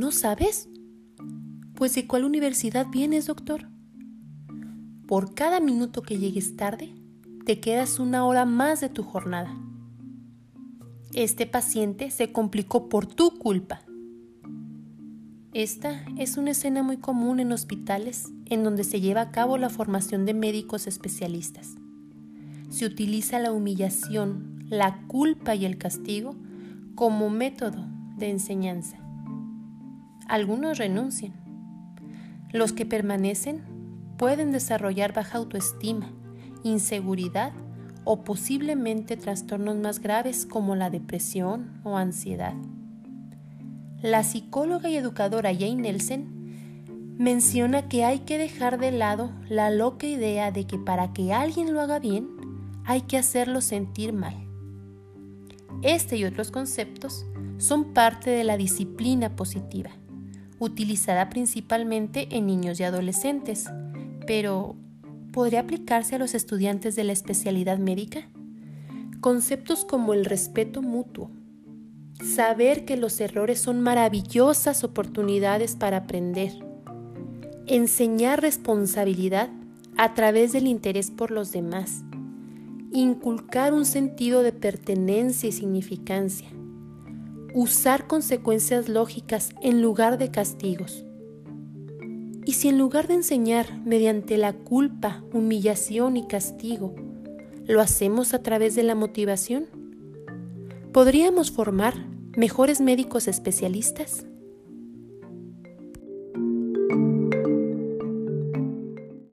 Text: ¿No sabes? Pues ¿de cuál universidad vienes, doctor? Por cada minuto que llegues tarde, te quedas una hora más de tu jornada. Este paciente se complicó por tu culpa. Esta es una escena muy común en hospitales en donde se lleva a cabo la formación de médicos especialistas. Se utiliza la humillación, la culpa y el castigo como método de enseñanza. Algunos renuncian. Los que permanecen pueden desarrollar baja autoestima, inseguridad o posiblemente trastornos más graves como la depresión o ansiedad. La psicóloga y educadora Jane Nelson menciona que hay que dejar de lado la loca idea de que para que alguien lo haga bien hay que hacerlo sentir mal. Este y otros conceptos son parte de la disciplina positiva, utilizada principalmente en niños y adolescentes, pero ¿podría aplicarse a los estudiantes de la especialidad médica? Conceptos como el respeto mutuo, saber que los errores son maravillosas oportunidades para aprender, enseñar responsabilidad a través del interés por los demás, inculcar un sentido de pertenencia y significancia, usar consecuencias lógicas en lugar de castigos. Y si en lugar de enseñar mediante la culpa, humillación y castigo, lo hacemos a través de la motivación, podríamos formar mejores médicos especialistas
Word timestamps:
¿No 0.00 0.12
sabes? 0.12 0.66
Pues 1.74 1.94
¿de 1.94 2.06
cuál 2.06 2.24
universidad 2.24 2.86
vienes, 2.86 3.26
doctor? 3.26 3.68
Por 5.06 5.34
cada 5.34 5.60
minuto 5.60 6.00
que 6.00 6.16
llegues 6.16 6.56
tarde, 6.56 6.94
te 7.44 7.60
quedas 7.60 7.98
una 7.98 8.24
hora 8.24 8.46
más 8.46 8.80
de 8.80 8.88
tu 8.88 9.02
jornada. 9.02 9.54
Este 11.12 11.44
paciente 11.44 12.10
se 12.10 12.32
complicó 12.32 12.88
por 12.88 13.04
tu 13.04 13.36
culpa. 13.36 13.82
Esta 15.52 16.02
es 16.16 16.38
una 16.38 16.52
escena 16.52 16.82
muy 16.82 16.96
común 16.96 17.38
en 17.38 17.52
hospitales 17.52 18.32
en 18.46 18.64
donde 18.64 18.84
se 18.84 19.02
lleva 19.02 19.20
a 19.20 19.30
cabo 19.30 19.58
la 19.58 19.68
formación 19.68 20.24
de 20.24 20.32
médicos 20.32 20.86
especialistas. 20.86 21.74
Se 22.70 22.86
utiliza 22.86 23.38
la 23.38 23.52
humillación, 23.52 24.64
la 24.70 25.06
culpa 25.08 25.54
y 25.54 25.66
el 25.66 25.76
castigo 25.76 26.36
como 26.94 27.28
método 27.28 27.84
de 28.16 28.30
enseñanza. 28.30 29.09
Algunos 30.30 30.78
renuncian. 30.78 31.32
Los 32.52 32.72
que 32.72 32.86
permanecen 32.86 33.64
pueden 34.16 34.52
desarrollar 34.52 35.12
baja 35.12 35.38
autoestima, 35.38 36.12
inseguridad 36.62 37.52
o 38.04 38.22
posiblemente 38.22 39.16
trastornos 39.16 39.74
más 39.78 39.98
graves 39.98 40.46
como 40.46 40.76
la 40.76 40.88
depresión 40.88 41.80
o 41.82 41.96
ansiedad. 41.96 42.54
La 44.02 44.22
psicóloga 44.22 44.88
y 44.88 44.96
educadora 44.96 45.52
Jane 45.52 45.82
Nelson 45.82 47.16
menciona 47.18 47.88
que 47.88 48.04
hay 48.04 48.20
que 48.20 48.38
dejar 48.38 48.78
de 48.78 48.92
lado 48.92 49.32
la 49.48 49.68
loca 49.70 50.06
idea 50.06 50.52
de 50.52 50.64
que 50.64 50.78
para 50.78 51.12
que 51.12 51.32
alguien 51.32 51.74
lo 51.74 51.80
haga 51.80 51.98
bien 51.98 52.28
hay 52.84 53.00
que 53.00 53.18
hacerlo 53.18 53.60
sentir 53.60 54.12
mal. 54.12 54.36
Este 55.82 56.16
y 56.18 56.24
otros 56.24 56.52
conceptos 56.52 57.26
son 57.58 57.92
parte 57.94 58.30
de 58.30 58.44
la 58.44 58.56
disciplina 58.56 59.34
positiva, 59.34 59.90
utilizada 60.60 61.30
principalmente 61.30 62.28
en 62.30 62.46
niños 62.46 62.78
y 62.78 62.84
adolescentes, 62.84 63.64
pero 64.26 64.76
¿podría 65.32 65.60
aplicarse 65.60 66.14
a 66.14 66.18
los 66.18 66.34
estudiantes 66.34 66.94
de 66.94 67.02
la 67.02 67.12
especialidad 67.12 67.78
médica? 67.78 68.28
Conceptos 69.20 69.84
como 69.84 70.14
el 70.14 70.24
respeto 70.24 70.82
mutuo, 70.82 71.30
saber 72.22 72.84
que 72.84 72.96
los 72.96 73.20
errores 73.20 73.58
son 73.58 73.80
maravillosas 73.80 74.84
oportunidades 74.84 75.76
para 75.76 75.98
aprender, 75.98 76.52
enseñar 77.66 78.42
responsabilidad 78.42 79.48
a 79.96 80.14
través 80.14 80.52
del 80.52 80.66
interés 80.66 81.10
por 81.10 81.30
los 81.30 81.52
demás, 81.52 82.02
inculcar 82.92 83.72
un 83.72 83.86
sentido 83.86 84.42
de 84.42 84.52
pertenencia 84.52 85.48
y 85.48 85.52
significancia, 85.52 86.48
usar 87.52 88.06
consecuencias 88.06 88.88
lógicas 88.88 89.50
en 89.60 89.82
lugar 89.82 90.18
de 90.18 90.30
castigos. 90.30 91.04
Y 92.44 92.54
si 92.54 92.68
en 92.68 92.78
lugar 92.78 93.06
de 93.06 93.14
enseñar 93.14 93.80
mediante 93.84 94.38
la 94.38 94.52
culpa, 94.52 95.22
humillación 95.32 96.16
y 96.16 96.26
castigo, 96.26 96.94
lo 97.66 97.80
hacemos 97.80 98.34
a 98.34 98.42
través 98.42 98.74
de 98.74 98.82
la 98.82 98.94
motivación, 98.94 99.66
podríamos 100.92 101.50
formar 101.50 101.94
mejores 102.36 102.80
médicos 102.80 103.28
especialistas 103.28 104.26